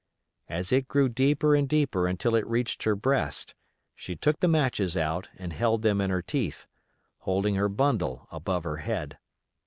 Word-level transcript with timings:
As 0.49 0.71
it 0.71 0.87
grew 0.87 1.09
deeper 1.09 1.53
and 1.53 1.69
deeper 1.69 2.07
until 2.07 2.33
it 2.33 2.47
reached 2.47 2.81
her 2.85 2.95
breast, 2.95 3.53
she 3.93 4.15
took 4.15 4.39
the 4.39 4.47
matches 4.47 4.97
out 4.97 5.29
and 5.37 5.53
held 5.53 5.83
them 5.83 6.01
in 6.01 6.09
her 6.09 6.23
teeth, 6.23 6.65
holding 7.19 7.53
her 7.53 7.69
bundle 7.69 8.27
above 8.31 8.63
her 8.63 8.77
head. 8.77 9.19